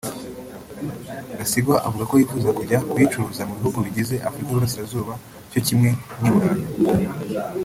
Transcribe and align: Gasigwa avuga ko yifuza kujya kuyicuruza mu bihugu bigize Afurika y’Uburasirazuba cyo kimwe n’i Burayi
Gasigwa 1.37 1.75
avuga 1.87 2.03
ko 2.09 2.13
yifuza 2.19 2.49
kujya 2.59 2.77
kuyicuruza 2.89 3.41
mu 3.47 3.53
bihugu 3.57 3.79
bigize 3.85 4.15
Afurika 4.27 4.49
y’Uburasirazuba 4.51 5.13
cyo 5.51 5.59
kimwe 5.67 5.89
n’i 6.19 6.29
Burayi 6.33 6.65